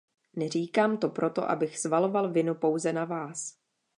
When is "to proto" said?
0.97-1.49